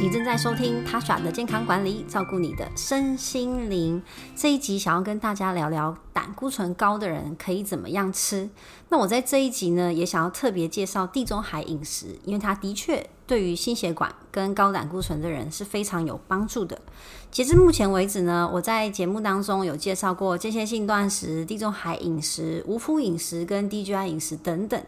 [0.00, 4.02] 你正在收听 Tasha 的健康管理，照顾你的身心灵。
[4.34, 8.48] 这一集想要跟大家聊聊胆固醇高的人可以怎么样吃。
[8.88, 16.80] 那我在这一集呢，也想要特别介绍地中海饮食，因为它的确对于心血管跟高胆固醇的人是非常有帮助的。
[17.30, 24.82] 截至目前为止呢，我在节目当中有介绍过间歇性断食、地中海饮食、无麸饮食跟 DGI 饮食等等。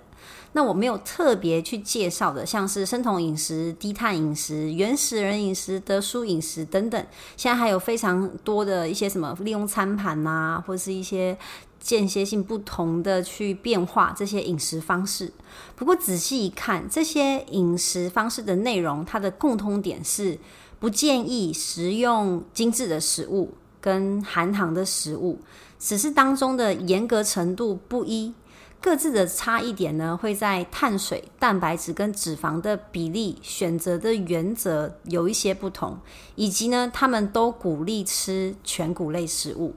[0.55, 7.07] 那我没有特别去介绍的，像是生酮饮食、低碳饮食、原始人饮食、德舒饮食等等。
[7.36, 11.36] 现在还有非常多的一些什么利用餐盘啊，或是一些
[11.81, 15.32] 间歇性不同的去变化这些饮食方式。
[15.75, 20.39] 不过仔细一看，这些饮食方式的内容，它的共通点是
[20.79, 25.40] 不建议食用精致的食物跟含糖的食物，
[25.79, 28.34] 只是当中的严格程度不一。
[28.82, 35.97] 各自的差异点呢，会在碳水、蛋白质跟脂肪的比例选择的原则有一些不同，
[36.34, 39.73] 以及呢，他们都鼓励吃全谷类食物。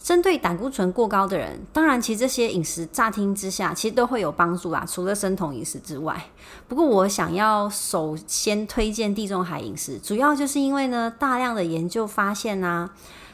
[0.00, 6.20] 针对胆固醇过高的人，当然，其实这些饮食乍听之下其实都会有帮助啦，除了生酮饮食之外。
[6.66, 12.90] 不过，我想要首先推荐地中海饮食，主要就是因为呢，大量的研究发现啊，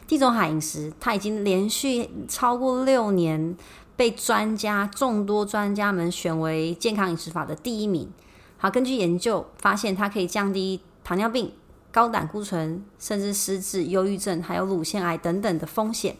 [0.06, 3.56] 地中海饮食它已经连续超过六年。
[3.98, 8.08] 被专家众多专家们选为健康饮食法的第一名。
[8.56, 11.50] 好，根据研究发现，它可以降低糖尿病、
[11.91, 16.16] 高胆固醇，甚至失智、忧郁症，还有乳腺癌等等的风险。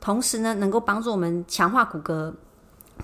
[0.00, 2.34] 同时呢，能够帮助我们强化骨骼，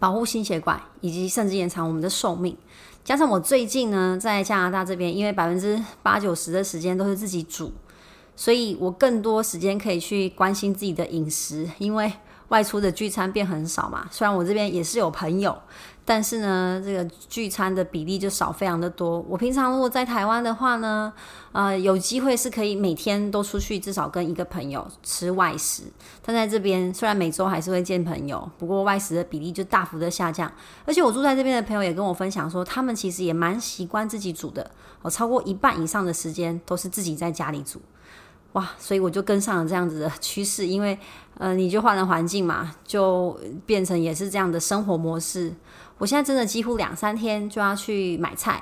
[0.01, 2.57] 保护心血管，以及甚至延长我们的寿命。
[3.05, 7.71] 加上我最近呢，在加拿大这边，因为百分之八九十的时间都是自己煮，
[8.35, 12.13] 所以我更多时间可以去关心自己的饮食，因为。
[12.49, 15.57] 外出的聚餐变很少嘛，虽然我这边也是有朋友，
[16.05, 19.21] 但是呢，这个聚餐的比例就少非常的多。
[19.29, 21.13] 我平常如果在台湾的话呢，
[21.53, 25.83] 呃，有机会是可以每天都出去，至少跟一个朋友吃外食。
[26.25, 30.51] 但在这边，虽然每周还是会见朋友，不过外食的比例就大幅的下降。
[30.87, 34.71] 而且我住在这边的朋友也跟我分享说，他们其实也蛮习惯自己煮的，
[35.03, 37.79] 哦，超过一半以上的时间都是自己在家里煮。
[38.59, 40.99] 哇，所以我就跟上了这样子的趋势，因为
[41.39, 45.55] 呃，你就换了环境嘛，就变成也是这样的生活模式。
[45.99, 48.61] 我现在真的几乎两三天就要去买菜。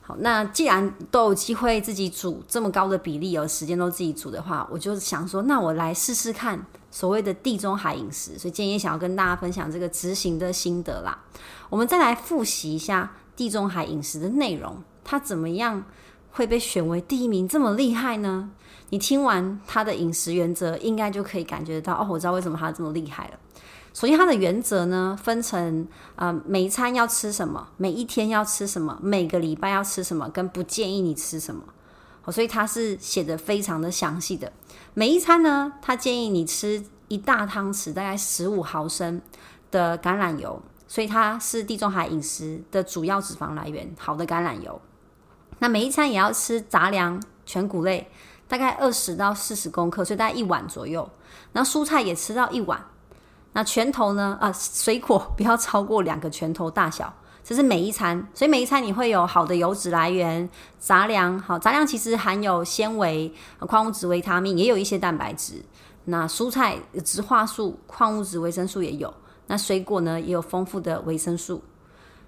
[0.00, 8.38] 好，那既然都有机会自己煮这么高的比例，有时间都自己煮的话，我就想说，那我来试试看所谓的地中海饮食。
[8.38, 11.18] 所以今天也想要跟大家分享这个执行的心得啦。
[11.68, 15.84] 我们再来复习一下地中海饮食的内容，它怎么样
[16.34, 18.50] 会被选为第一名这么厉害呢？
[18.90, 23.38] 你听完他的饮食原则，应该就可以感觉到哦，我知道为什么他这么厉害了。
[23.92, 25.86] 首先，他的原则呢，分成
[26.16, 31.62] 呃每一餐要吃什么，每一天要吃什么，每个礼拜要吃什么，跟不建议你吃什么。
[32.24, 34.52] 哦，所以他是写得非常的详细的。
[34.94, 39.22] 每一餐呢，他建议你吃一大汤匙，大概十五毫升
[39.70, 44.80] 的橄榄油，所以它是地中海饮食的主要脂肪来源，好的橄榄油。
[45.58, 48.10] 那每一餐也要吃杂粮、全谷类。
[48.46, 51.08] 大概二十到四十公克，所以大概一碗左右。
[51.52, 52.78] 然后蔬菜也吃到一碗。
[53.52, 54.36] 那拳头呢？
[54.40, 57.12] 啊，水果不要超过两个拳头大小。
[57.42, 60.48] 这是每一餐，所以每一餐你会有好的油脂来源，
[60.78, 65.62] 杂粮好，杂粮其实含有纤维、矿物质、维他命，也有一些蛋白质。
[66.04, 69.12] 那蔬菜植化素、矿物质、维生素也有。
[69.46, 71.62] 那水果呢，也有丰富的维生素。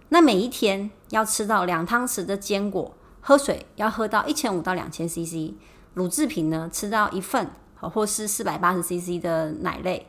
[0.08, 2.94] 那每一天要吃到两汤匙的坚果，
[3.28, 5.52] 喝水要喝到一千五到两千 CC。
[5.94, 7.50] 乳制品呢，吃到一份，
[7.80, 10.06] 或是四百八十 CC 的奶类。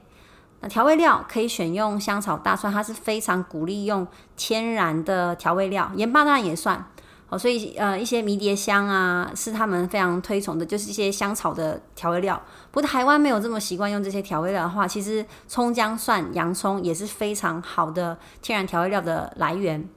[0.60, 4.06] 那调味料可以选用香草、大蒜，它是非常鼓励用
[4.36, 6.86] 天然的调味料，盐巴当然也算。
[7.30, 12.40] 哦，所以呃，一些迷迭香啊，是他们非常推崇的，就是一些香草的调味料。
[12.72, 19.90] 不过台湾没有这么习惯用这些调味料的话，其实葱、姜、蒜、洋葱也是非常好的天然调味料的来源。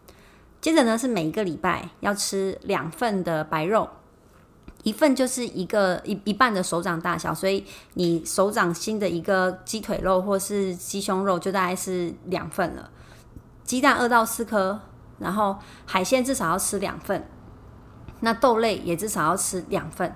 [0.61, 3.89] 接着呢，是每一个礼拜要吃两份的白肉。
[4.83, 7.65] 一份就是一个一一半的手掌大小，所以
[7.95, 12.89] 你手掌心的一个鸡腿肉或是鸡胸肉就大概是两份了。
[13.63, 14.81] 鸡蛋二到四颗，
[15.19, 17.29] 然后海鲜至少要吃两份，
[18.21, 20.15] 那豆类也至少要吃两份。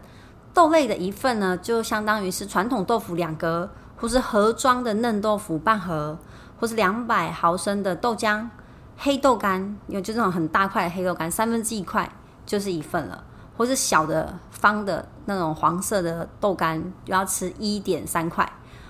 [0.54, 6.18] 豆类的一份呢，就相当于是传统豆腐两格，或是盒装的嫩豆腐半盒，
[6.58, 8.48] 或是两百毫升的豆浆。
[8.96, 12.10] 黑豆干，有就这种很大块的黑豆干，三分之一块
[12.46, 13.24] 就是一份了。
[13.56, 18.44] 或是小的方的那种黄色的豆干，就要吃一点三块，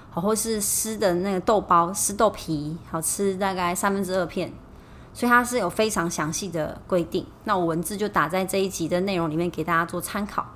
[0.08, 4.50] 好，或是湿的那个豆包、湿豆皮，好吃大概三分之二片，
[5.12, 7.26] 所以它是有非常详细的规定。
[7.44, 10.46] 那我文字就打在这一集的内容里面给大家做参考。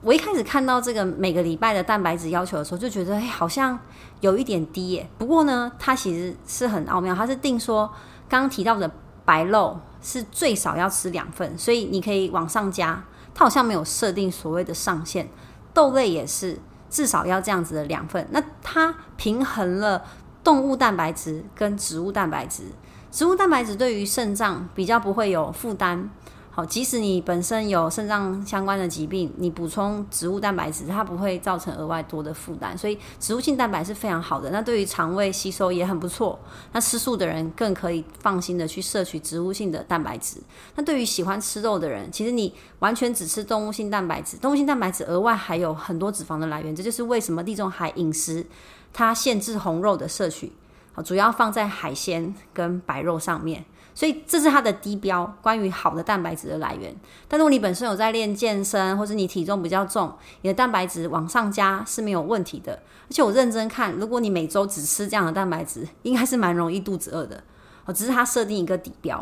[0.00, 3.78] 我一开始看到这个每个礼拜的蛋白质要求的时候，就觉得哎，好像
[4.18, 5.08] 有一点低耶。
[5.16, 7.88] 不过呢，它其实是很奥妙，它是定说
[8.32, 8.90] 刚刚提到的
[9.26, 13.04] 白肉是最少要吃两份，所以你可以往上加。
[13.34, 15.28] 它好像没有设定所谓的上限，
[15.74, 16.58] 豆类也是
[16.88, 18.26] 至少要这样子的两份。
[18.30, 20.02] 那它平衡了
[20.42, 22.62] 动物蛋白质跟植物蛋白质，
[23.10, 26.08] 植物蛋白质对于肾脏比较不会有负担。
[26.54, 32.76] 好，即使你本身有肾脏相关的疾病，你补充植物蛋白质，它不会造成额外多的负担。
[32.76, 36.38] 所以植物性蛋白是非常好的，那对于肠胃吸收也很不错。
[36.72, 40.42] 那吃素的人更可以放心的去摄取植物性的蛋白质。
[40.76, 46.76] 那对于喜欢吃肉的人，其实你完全只吃动物性蛋白质，动物性蛋白质额外还有很多脂肪的来源。
[46.76, 48.46] 这就是为什么地中海饮食
[48.92, 50.52] 它限制红肉的摄取，
[50.92, 53.64] 好，主要放在海鲜跟白肉上面。
[53.94, 56.94] 所以这是它的低标，关于好的蛋白质的来源。
[57.28, 62.72] 但如果你本身有在练健身，或者你体重比较重，你的蛋白质往上加是没有问题的。
[62.72, 67.42] 而且我认真看，如果你每周只吃这样的蛋白质，应该是蛮容易肚子饿的。
[67.84, 69.18] 哦，只是它设定一个底标，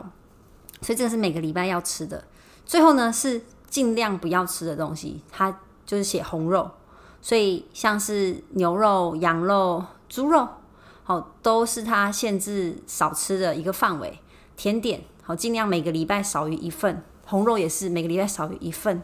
[0.82, 2.22] 所以这个是每个礼拜要吃的。
[2.64, 6.70] 最后呢，是尽量不要吃的东西，它就是写红肉。
[7.22, 10.46] 所以像是牛肉、羊肉、猪肉，
[11.02, 14.20] 好，都是它限制少吃的一个范围。
[14.60, 17.02] 甜点好，尽量每个礼拜少于一份。
[17.24, 19.02] 红肉也是每个礼拜少于一份。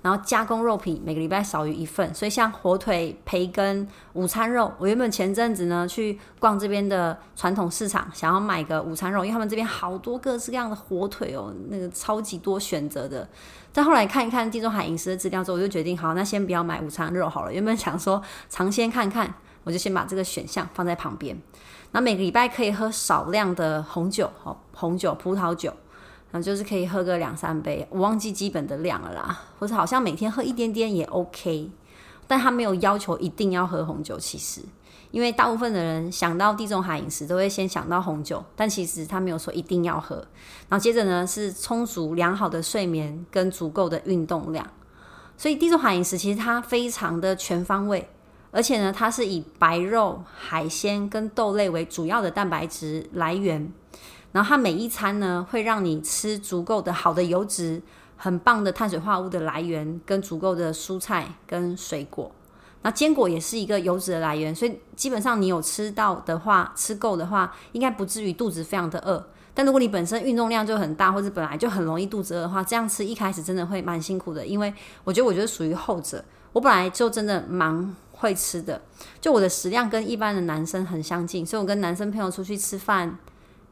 [0.00, 2.14] 然后加工肉品每个礼拜少于一份。
[2.14, 13.28] 所以像火腿、培根、午餐肉，我原本前阵子呢去逛这边的传统市场，想要买个午餐肉，因为他们这边好多各式各样的火腿哦，那个超级多选择的。
[13.72, 17.52] 但后来看一看地中海饮食的资料之后，我就决定好，那先不要买午餐肉好了。
[17.52, 19.34] 原本想说尝鲜看看，
[19.64, 21.36] 我就先把这个选项放在旁边。
[21.92, 25.72] 那每个礼拜可以喝少量的红酒，哦，红酒、葡萄酒，
[26.30, 31.70] 然后就是可以喝个两三杯，我忘记基本的量了啦，或者好像每天喝一点点也 OK，
[32.26, 34.62] 但他没有要求一定要喝红酒，其实，
[35.10, 40.16] 因为大部分的人想到地中海饮食都会先想到红酒，但其实他没有说一定要喝。
[40.70, 44.66] 然后接着呢是充足良好的睡眠跟足够的运动量，
[45.36, 48.08] 所以地中海饮食其实它非常的全方位。
[48.52, 53.72] 而且呢，它是以白肉、海鲜跟豆类为主要的蛋白质来源，
[54.30, 57.82] 然后它每一餐呢会让你吃足够的好的油脂、
[58.16, 62.30] 很棒的碳水化合物的来源，跟足够的蔬菜跟水果。
[62.82, 69.24] 那坚果也是一个油脂的来源，所以基本上你有吃到的话，吃够的话，应该不至于肚子非常的饿。
[69.54, 74.44] 但如果你本身运动量就很大，或者本来就很容易肚子饿的话，这样吃一开始真的会蛮辛苦的。
[74.44, 76.22] 因为我觉得，我觉得属于后者。
[76.52, 78.80] 我本来就真的蛮会吃的，
[79.20, 83.18] 就我的食量跟一般的男生很相近，所以我跟男生朋友出去吃饭，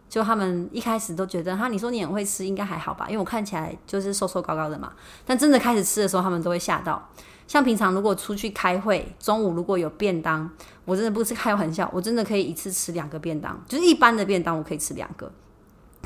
[0.08, 3.06] 就他们一开始都觉得哈，你说你很会吃，应该还好吧？
[3.08, 4.93] 因为我看起来就是瘦瘦高高的嘛。
[5.25, 7.08] 但真的开始吃的时候，他们都会吓到。
[7.47, 10.50] 像平常如果出去开会，中午如果有便当，
[10.85, 15.31] 我真的不是开玩笑，我真的可以一次吃两个便当，就是一般的便当我可以吃两个。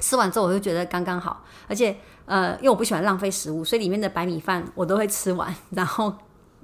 [0.01, 6.13] 吃完之后我就觉得刚刚好，而且呃，因为我不喜欢浪费食物，所以里面的白米饭我都会吃完，然后。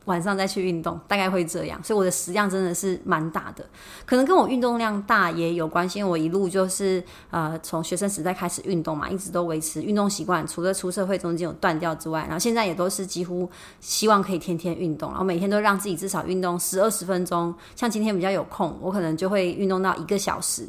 [0.06, 3.64] 晚上再去运动，大概会这样，所以我的食量真的是蛮大的，
[4.06, 5.99] 可能跟我运动量大也有关系。
[5.99, 13.49] 因为我一路就是呃从学生时代开始运动嘛，一直都维持运动习惯，除了出社会中间有断掉之外，然后现在也都是几乎
[13.80, 17.54] 希望可以天天运动，然后每天都让自己至少运动十二十分钟。
[17.76, 20.66] 像今天比较有空，我可能就会运动到一个小时。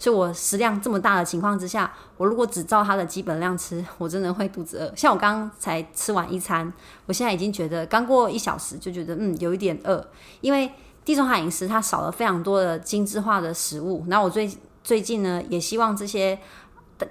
[0.00, 4.90] 所以，我食量这么大的情况之下，我如果只照它的基本量吃， 我真的会肚子饿。
[4.96, 6.72] 像我刚才吃完一餐，
[7.04, 10.02] 我现在已经觉得刚过一小时就觉得嗯有一点饿，
[10.40, 10.72] 因为
[11.04, 14.02] 地中海饮食它少了非常多的精致化的食物。
[14.06, 14.50] 那我最
[14.82, 16.38] 最近呢也希望这些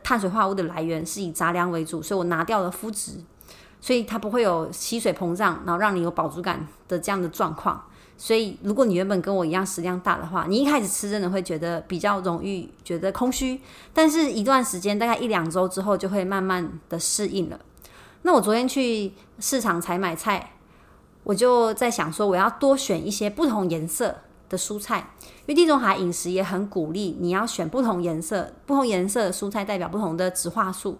[0.01, 3.11] 碳水化合物的来源是以杂粮为主，所以我拿掉了麸质，
[3.79, 7.83] 所以它不会有吸水膨胀，然后让你有饱足感的这样的状况。
[8.21, 13.61] 所以，如果你原本跟我一样食量大的话，你一开始吃真的会觉得比较容易觉得空虚，
[13.93, 17.57] 但是一段时间，大概一两周之后，就会慢慢的适应了。
[18.23, 20.51] 那我昨天去市场采买菜，
[21.23, 24.13] 我就在想说，我要多选一些不同颜色
[24.49, 30.97] 的蔬菜，因为地中海饮食也很鼓励你要选不同颜色，不同颜色的蔬菜代表不同的植化素。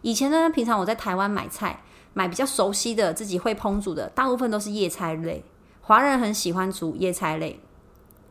[0.00, 1.82] 以前呢，平常我在台湾买菜，
[2.14, 5.44] 买比较熟悉的、自己会烹煮的，大部分都是叶菜类。
[5.92, 7.60] 华人很喜欢煮叶菜类，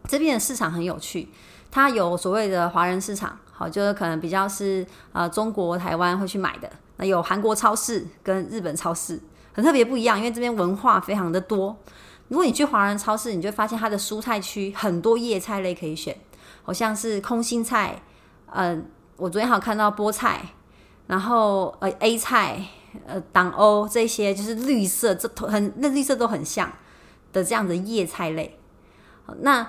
[0.07, 1.29] 这边的市场很有趣，
[1.69, 9.21] 它有所谓的华人市场，好，就是可能比较是呃中国台湾会去买的，那有韩国超市跟日本超市，
[9.53, 11.77] 很特别不一样，因为这边文化非常的多。
[12.29, 16.17] 如果你去华人超市，你就会发现它的蔬菜区很多叶菜类可以选，
[16.63, 18.01] 好像是空心菜，
[18.47, 18.75] 呃，
[19.17, 20.41] 我昨天好看到菠菜，
[21.05, 22.59] 然后呃 A 菜，
[23.05, 26.67] 呃党欧这些，就是绿色，这很那绿色都很像
[27.33, 28.59] 的这样的叶菜类。
[29.39, 29.67] 那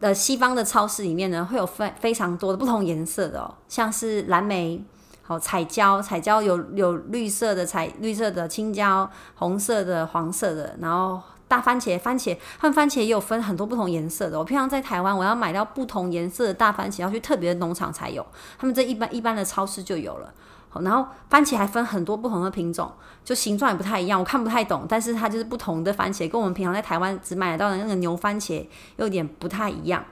[0.00, 4.84] 呃西方的超市里面呢，会有非非常多的不同颜色的哦，像是蓝莓。
[5.26, 14.36] 哦，彩椒，彩椒有有绿色的彩，绿色的青椒，红色的，黄色的，然后大番茄，番茄，他们番茄也有分很多不同颜色的。
[14.36, 18.26] 我平常在台湾，我要买到不同颜色的大番茄，要去特别的农场才有，
[18.58, 20.34] 他们这一般一般的超市就有了。
[20.74, 22.90] 然后番茄还分很多不同的品种，
[23.24, 28.64] 就形状也不太一样，我看不太懂，但是它就是不同的番茄，跟我们平常在台湾只买得到的那个牛番茄
[28.96, 30.04] 有点不太一样。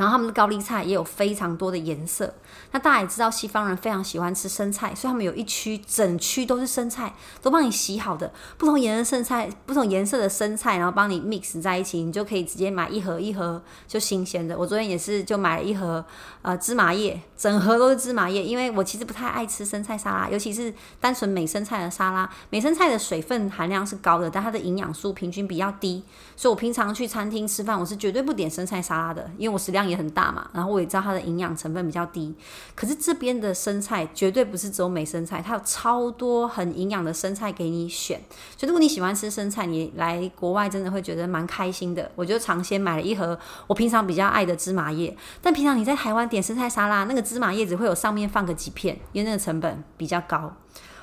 [0.00, 2.32] 然后他们的高丽菜也有非常多的颜色。
[2.70, 14.58] 那大家也知道，西方人非常喜欢吃生菜，所以他们有一区整区都是生菜，都帮你洗好的不同颜色生菜，不同颜色的生菜，然后帮你 mix 在一起，你就可以直接买一盒一盒就新鲜的。
[14.58, 16.02] 我昨天也是就买了一盒
[16.40, 22.30] 呃芝麻叶，整盒都是芝麻叶，因为我其实不太爱吃生菜沙拉，尤其是单纯美生菜的沙拉。
[22.48, 26.02] 美生菜的水分含量是高的，但它的营养素平均比较低，
[26.36, 32.34] 所以我平常去餐厅吃饭，我是绝对不点生菜沙拉的，因为我食量也很大嘛，然后我也知道它的营养成分比较低。
[32.74, 38.20] 可是这边的生菜绝对不是只有美生菜，它有超多很营养的生菜给你选。
[38.56, 42.10] 所以如果你喜欢吃生菜，你来国外真的会觉得蛮开心的。
[42.14, 50.52] 我就尝鲜买了一盒我平常比较爱的芝麻叶，但平常你在台湾点生菜沙拉，那个芝麻叶只会有上面放个几片，因为那个成本比较高。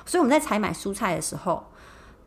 [0.06, 1.62] 所以我们在采买蔬菜的时候，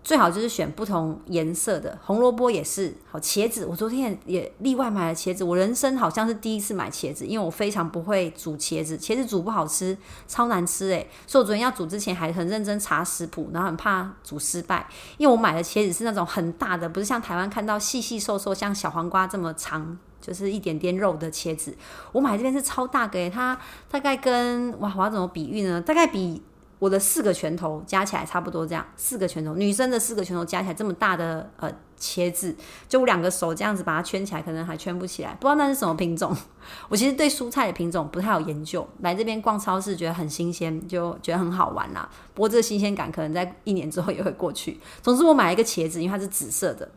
[0.04, 2.94] 最好就是选不同颜色的，红萝卜也是。
[3.10, 5.44] 好，茄子，我昨天也例外买了茄子。
[5.44, 9.96] 我人生好像是第一次买茄子，因为我非常不会煮茄子，茄子煮不好吃，
[10.28, 11.08] 超难吃诶。
[11.28, 21.76] 所以我昨天要煮之前还很认真查食谱，然后很怕煮失败，因为我买的茄子是那种很大的，不是像台湾看到细细瘦瘦像小黄瓜这么长，就是一点点肉的茄子。
[22.12, 23.56] 我买这边是超大个诶，它
[23.92, 25.80] 大概跟哇，我要怎么比喻呢？
[25.80, 26.42] 大概比。
[26.82, 32.56] 我的四个拳头加起来差不多这样，四个拳头，女生的四个拳头加起来这么大的呃茄子，
[32.90, 36.36] 就我两个手这样子把它圈起来，可能还圈不起来，不知道那是什么品种。
[36.90, 42.10] 我其实对蔬菜的品种不太有研究，来这边逛超市觉得很新鲜，就觉得很好玩啦。
[42.34, 44.80] 不过这个新鲜感可能在一年之后也会过去。
[45.04, 46.90] 总之我买了一个茄子，因为它是紫色的，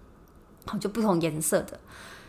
[0.81, 1.79] 就不同颜色的，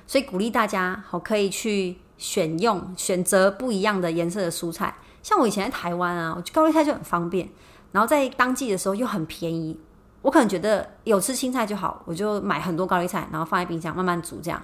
[0.05, 4.93] 所以鼓励大家好可以去选用选择不一样的颜色的蔬菜。
[5.25, 7.49] 像我以前在台湾啊，我觉得高丽菜就很方便，
[7.91, 9.75] 然后在当季的时候又很便宜。
[10.21, 14.61] 我可能觉得有吃青菜就好，我就买很多高丽菜，然后放在冰箱慢慢煮这样。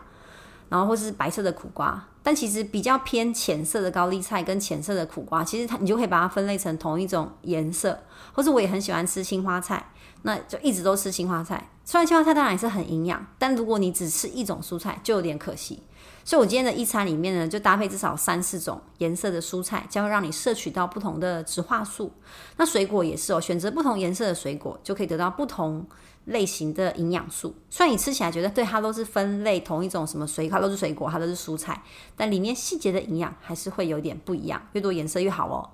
[0.69, 7.97] 然后或是白色的苦瓜，但其实比较偏浅色的高丽菜跟浅色的苦瓜，其实它你就可以把它分类成同一种颜色。
[8.31, 9.83] 或是我也很喜欢吃青花菜，
[10.21, 11.71] 那就一直都吃青花菜。
[11.83, 15.81] 虽然青花菜当然也是很营养，但如果你只吃一种蔬菜，就有点可惜。
[16.23, 22.11] 所以，我今天的一餐里面呢，就搭配至少三四种颜色的蔬菜，将会让你摄取到不同的植化素。
[22.57, 25.85] 那水果也是哦，选择不同颜色的水果，就可以得到不同
[26.25, 27.55] 类型的营养素。
[27.69, 31.81] 虽然你吃起来觉得对它都是分类同一种什么水果，它都是水果，它都是蔬菜，
[32.15, 34.61] 但里面细节的营养还是会有点不一样。
[34.73, 35.67] 越多颜色越好哦。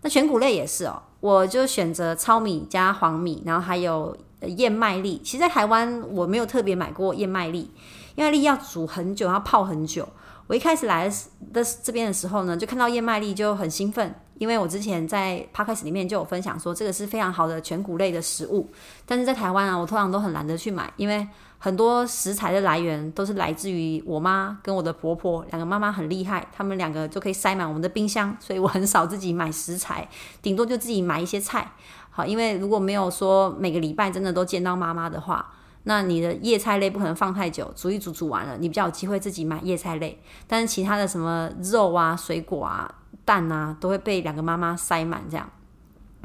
[0.00, 4.16] 那全谷类也是哦，我就选择糙米加黄米，然后还有
[4.56, 5.20] 燕麦粒。
[5.22, 7.70] 其实，在台湾我没有特别买过燕麦粒。
[8.16, 10.08] 燕麦粒要煮很久，要泡很久。
[10.48, 11.08] 我一开始来
[11.52, 18.68] 的这边的时候呢，就看到燕麦粒就很兴奋，因为我之前在 p o d c a s 里面就有分享说，这个是非常好的全谷类的食物。
[19.06, 21.26] 但是在台湾啊，我通常都很懒得去买，因为
[21.58, 30.06] 很多食材的来源都是来自于我妈跟我的婆婆，两个妈妈很厉害，她们两个就可以塞满我们的冰箱，所以我很少自己买食材，
[30.42, 31.72] 顶多就自己买一些菜。
[32.10, 35.52] 好，因为如果没有说每个礼拜真的都见到妈妈的话。
[35.84, 40.20] 那你的叶菜类不可能放太久，煮一煮煮完了，你比较有机会自己买叶菜类。
[40.46, 42.92] 但是其他的什么肉啊、水果啊、
[43.24, 45.48] 蛋啊，都会被两个妈妈塞满这样。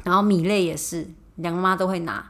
[0.04, 2.24] 然后米类也是，两个妈都会拿。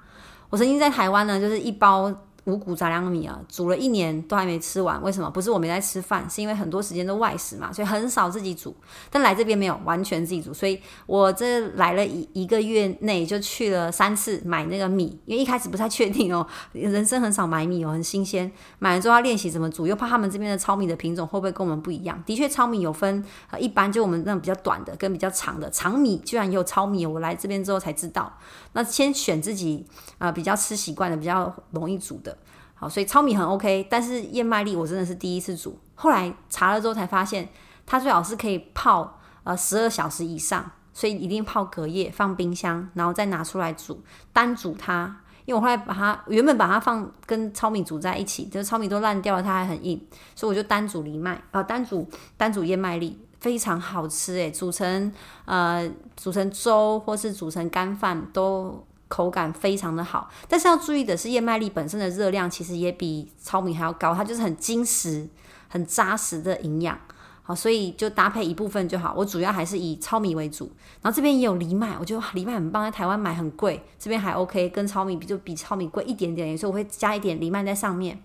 [0.51, 2.13] 我曾经在台湾呢，就是一包。
[2.49, 5.28] 五谷杂粮米啊，煮了一年都还没吃完，为什么？
[5.28, 8.75] 不是我没在吃饭，是因为很多时间都外食嘛，所以很少自己煮。
[9.11, 18.50] 但来这边没有完全自己煮，所以我这来了一一个月内就去了三次买那个米，因为一开始不太确定哦，人生很少买米哦，很新鲜。
[18.78, 22.23] 买了之后要练习怎么煮，又怕他们这边的糙米的品种会不会跟我们不一样？
[22.25, 28.33] 的确，糙米有分，呃，一般就我们那种比较短的跟比较长的长米，居然也有糙米，我来这边之后才知道。
[28.73, 29.85] 那先选自己
[30.19, 32.38] 啊，呃，比较吃习惯的，比较容易煮的。
[32.81, 35.77] 好，所以糙米很 OK，但是燕麦粒我真的是第一次煮。
[35.97, 37.49] 后来查了之后才发现，
[37.85, 44.01] 它最好是可以泡呃十二小时以上，所以一定泡隔夜放冰箱，然后再拿出来煮，
[44.33, 45.23] 单煮它。
[45.45, 50.01] 因为我后来把它原本把它放跟糙米煮在一起，就是糙米都烂掉了，它还很硬，
[50.37, 55.13] 所以我就单煮藜麦啊，单煮单煮燕麦粒，非常好吃诶，煮成
[55.47, 58.85] 呃煮成粥或是煮成干饭都。
[59.09, 60.31] 口感非常的好。
[60.47, 65.29] 但是要注意的是，燕麦粒本身的热量其实也比糙米还要高，它就是很精实、
[65.69, 66.99] 很扎实的营养。
[67.43, 69.15] 好，所以就搭配一部分就好。
[69.17, 78.23] 我主要还是以糙米为主，然后这边也有藜麦，我觉得藜麦很棒，在台湾买很贵，这边还 OK，跟糙米比就比糙米贵一点点，所以我会加一点藜麦在上面。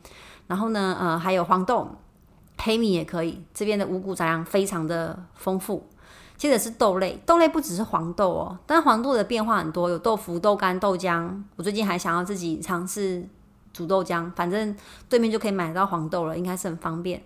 [0.47, 1.87] 然后呢，呃，还有黄豆、
[2.57, 3.41] 黑米也可以。
[3.53, 5.87] 这边的五谷杂粮非常的丰富。
[6.43, 11.31] 接着是豆类，豆类不只是黄豆哦，但黄豆的变化很多，有豆腐、豆干、豆浆。
[11.55, 13.25] 我最近还想要自己尝试
[13.71, 14.75] 煮豆浆，反正
[15.07, 17.23] 对面就可以买到黄豆了，应该是很方便。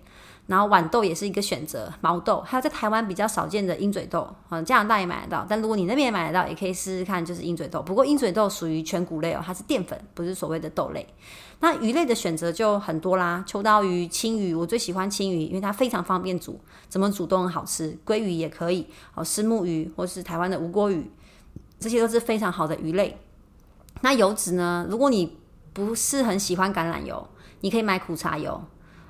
[0.48, 5.46] 然后豌豆也是一个选择，毛豆，还有在台湾比较少见的鹰嘴豆，嗯，加拿大也买得到。
[5.48, 7.82] 但如果你那边也买得到，也可以试试看，就是鹰嘴豆。
[7.82, 11.06] 不过鹰嘴豆属于全谷类哦，它是淀粉，不是所谓的豆类。
[11.60, 17.98] 那鱼类的选择就很多啦，秋刀鱼、青鱼，我最喜欢青鱼，因为它非常方便煮，怎么煮都很好吃。
[18.06, 21.12] 鲑鱼也可以，哦，虱目鱼或是台湾的吴郭鱼，
[21.80, 23.20] 这些都是非常好的鱼类。
[24.01, 24.88] 那油脂呢？
[24.89, 25.38] 如果你
[25.74, 27.27] 不是很喜欢橄榄油，
[27.62, 28.63] 你可以买苦茶油。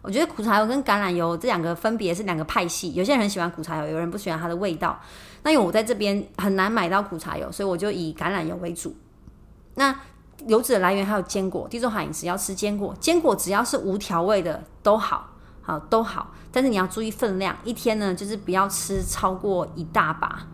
[0.07, 4.97] 我觉得苦茶油跟橄榄油这两个分别是两个派系，有些人很喜欢苦茶油，有人不喜欢它的味道。
[5.43, 8.95] 那因为我在这边很难买到苦茶油，所以我就以橄榄油为主。
[9.75, 9.93] 那
[10.45, 15.29] 油脂的来源还有坚果，地中海饮食要吃坚果，坚果只要是无调味的都好，
[15.61, 20.47] 好都好，但是你要注意分量，一天呢就是不要吃超过一大把。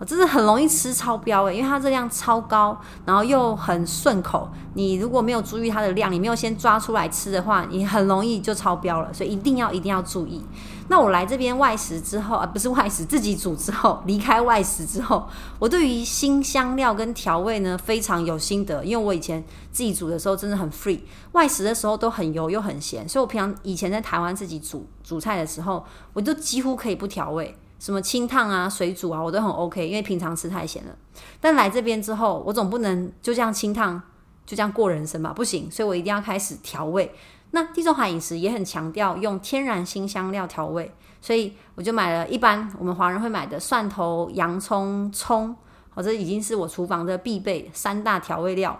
[0.00, 4.48] 我真的很容易吃超标诶，因为它热量超高，然后又很顺口。
[4.72, 9.12] 你如果没有注意它的量，你没有先抓出来吃的话，你很容易就超标了。
[9.12, 10.42] 所以一定要一定要注意。
[10.88, 15.28] 那我来这边外食之后啊，不是外食，自己煮之后，离开外食之后，
[15.58, 18.82] 我对于新香料跟调味呢非常有心得。
[18.82, 21.00] 因为我以前自己煮的时候真的很 free，
[21.32, 27.54] 外食的时候都很油又很咸，所以我平常以前在台湾自己煮煮菜的时候，我就几乎可以不调味。
[27.80, 30.94] 什么清烫啊、水煮啊，我都很 OK，因为平常吃太咸了。
[31.40, 34.00] 但来这边之后，我总不能就这样清烫，
[34.46, 35.32] 就这样过人生吧？
[35.32, 37.12] 不行，所以我一定要开始调味。
[37.52, 45.56] 那地中海饮食也很强调用天然新香料调味，所以我就买了一般我们华人会买的蒜头、洋葱、葱，
[45.94, 48.78] 哦，这已经是我厨房的必备三大调味料。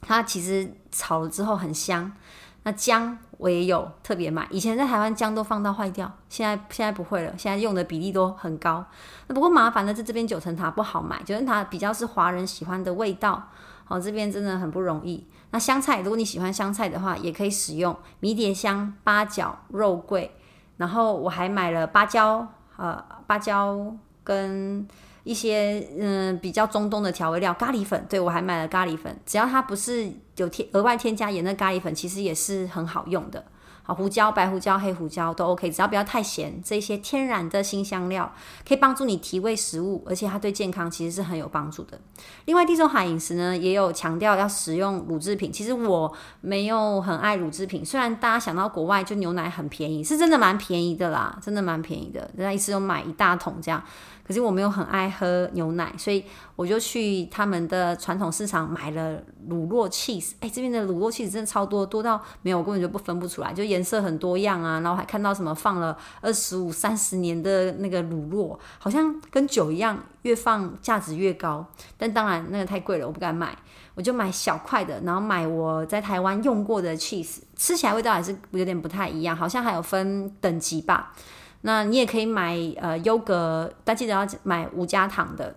[0.00, 2.10] 它其实炒了之后很香。
[2.64, 8.84] 那姜我也有特别买，以前在台湾姜都放到坏掉，现在现在不会了，现在用的比例都很高。
[9.26, 13.50] 那不过麻烦的是这边九层塔不好买，九层塔比较是华人喜欢的味道，
[13.84, 15.26] 好，这边真的很不容易。
[15.50, 20.30] 那香菜，如果你喜欢香菜的话，也可以使用迷迭香、八角、肉桂，
[20.76, 24.86] 然后我还买了芭蕉，呃，芭蕉跟。
[25.24, 33.44] 一些嗯比较中东的调味料，咖喱粉，对，我还买了咖喱粉，只要它不是有添额外添加盐的咖喱粉，其实也是很好用的。
[33.86, 36.58] 好，胡椒、白胡椒、黑胡椒都 OK，只要不要太咸。
[36.64, 38.32] 这些天然的新香料
[38.66, 42.00] 可以帮助你提味食物，而且它对健康其实是很有帮助的。
[42.46, 45.52] 另外，地中海饮食呢也有强调要使用乳制品。
[45.52, 46.10] 其实我
[46.40, 53.84] 没有很爱乳制品，虽然大家想到国外就牛奶很便宜，是真的蛮便宜的啦，真的蛮便宜的，人家一次都买一大桶这样。
[54.26, 56.24] 可是我没有很爱喝牛奶，所以
[56.56, 60.32] 我就去他们的传统市场买了乳酪 cheese。
[60.40, 64.80] 哎，这边的乳酪 cheese 真的超多，多到没有，根本就不分不出来，就颜色很多样啊。
[64.80, 71.66] 然后还看到什么放了二十五、三十年的那个乳酪，好像跟酒一样，越放价值越高。
[71.98, 73.54] 但当然那个太贵了，我不敢买，
[73.94, 81.12] 我就买小块的，然后买我在台湾用过的 cheese，吃起来味道还是有点不太一样，好像还有分等级吧。
[81.66, 85.56] 那你也可以买呃优格，但记得要买无加糖的。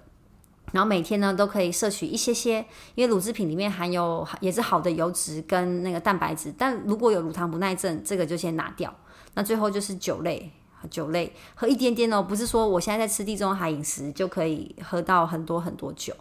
[0.71, 2.65] 然后每天呢都可以摄取一些些，
[2.95, 6.53] 因为乳制品里面含有也是好的油脂跟那个蛋白质。
[6.57, 8.93] 但如果有乳糖不耐症，这个就先拿掉。
[9.33, 10.49] 那最后就是酒类，
[10.89, 16.13] 酒类喝一点点哦，不是说我现在在吃地中海饮食就可以喝到很多很多酒。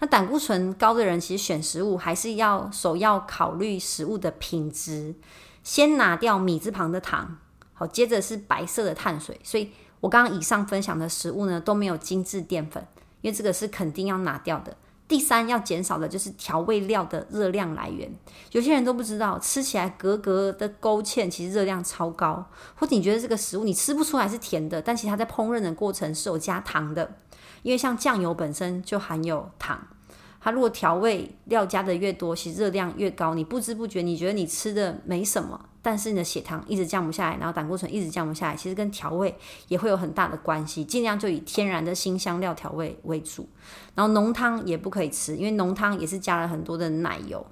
[0.00, 5.14] 那胆固醇高的人其实选食物还是要首要考虑食物的品质，
[5.62, 7.38] 先拿掉米字旁的糖。
[7.78, 12.84] 好，接着是白色的碳水，所以我刚刚以上分享的食物呢都没有精致淀粉，
[13.20, 14.76] 因为这个是肯定要拿掉的。
[15.06, 18.12] 第三要减少的就是调味料的热量来源，
[18.50, 27.14] 有些人都不知道，吃起来格格的勾芡，其实热量超高，或者你觉得这个食物你吃不出来是甜的，但其实它在烹饪的过程是有加糖的，
[27.62, 29.86] 因为像酱油本身就含有糖。
[30.48, 39.36] 它如果调味料加的越多，其实热量越高，你不知不觉你觉得你吃的没什么，但是你的血糖一直降不下来，然后胆固醇一直降不下来，其实跟调味
[39.68, 40.82] 也会有很大的关系。
[40.82, 43.46] 尽量就以天然的新香料调味为主，
[43.94, 47.46] 然后浓汤也不可以吃，因为浓汤也是加了很多的奶油。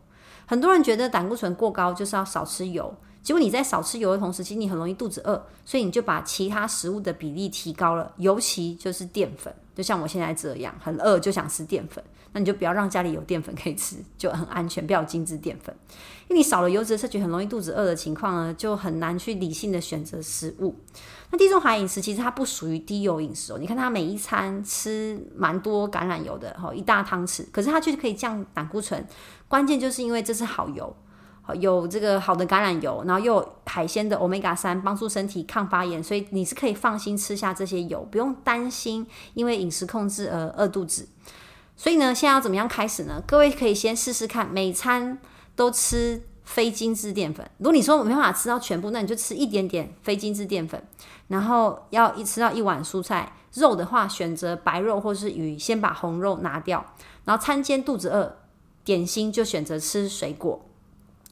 [0.47, 9.55] 很多人觉得胆固醇过高就是要少吃油，结果你在少吃油的同时，其实你很容易肚子饿，所以你就把其他食物的比例提高了，尤其就是淀粉。
[9.75, 12.03] 就像我现在这样，很饿就想吃淀粉。
[12.37, 15.75] 那你就不要让家里有淀粉可以吃，就很安全，不要精致淀粉。
[16.29, 20.75] 因为你少了油脂摄取，很容易肚子饿的情况呢，就很难去理性的选择食物。
[21.31, 29.03] 那地中海饮食其实它不属于低油饮食哦，你看它每一餐吃蛮多橄榄油的，哈，一大汤匙，可是它却可以降胆固醇，
[29.49, 30.95] 关键就是因为这是好油。
[31.55, 41.09] 有这个好的橄榄油，然后又有海鲜的 Omega 三，帮助身体抗发炎，所以你是可以放心吃下这些油，不用担心因为饮食控制而饿肚子。
[41.77, 43.23] 所以呢，现在要怎么样开始呢？
[43.27, 45.19] 各位可以先试试看，每餐
[45.55, 47.49] 都吃非精致淀粉。
[47.59, 50.83] 如果你说我没办法吃到全部，那你就吃一点点非精致淀粉，
[51.29, 53.33] 然后要一吃到一碗蔬菜。
[53.55, 56.85] 肉的话，选择白肉或是鱼，先把红肉拿掉。
[57.25, 58.37] 然后餐间肚子饿，
[58.85, 60.63] 点心就选择吃水果。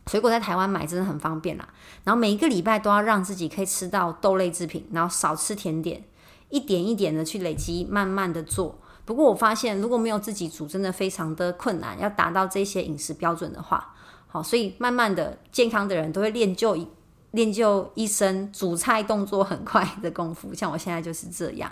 [0.07, 1.68] 水果在台湾买真的很方便啦，
[2.02, 6.02] 然后每一个礼拜都要让自己可以吃到豆类制品，然后少吃甜点，
[6.48, 8.78] 一点一点的去累积，慢慢的做。
[9.05, 13.95] 不过我发现如果没有自己煮，真的非常的困难，要达到这些饮食标准的话，
[14.27, 16.88] 好，所以慢慢的健康的人都会练就一
[17.33, 21.71] 练就一身煮菜动作很快的功夫，像我现在就是这样。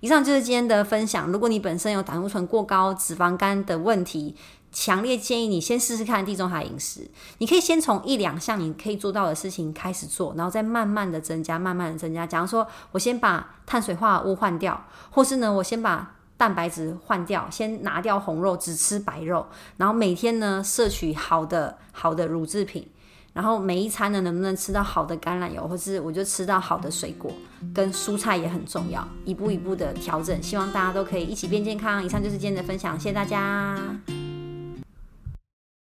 [0.00, 1.26] 以上就是今天的分享。
[1.32, 4.36] 如果你本身有胆固醇过高、脂肪肝的问题，
[4.70, 7.10] 强烈建议你先试试看地中海饮食。
[7.38, 12.24] 你可以先从一两项你可以做到的事情开始做，然后再慢慢的增加，慢慢的增加。
[12.24, 19.46] 假如说我先把碳水化合物换掉，或是呢，我先把蛋白质换掉，先拿掉红肉，只吃白肉，
[19.76, 22.88] 然后每天呢摄取好的好的乳制品。
[23.34, 27.30] 然后每一餐呢，能不能吃到好的橄榄油，或是我就吃到好的水果
[27.72, 32.04] 跟蔬菜也很重要，一步一步的调整，希望大家都可以一起变健康。
[32.04, 33.76] 以上就是今天的分享，谢谢大家。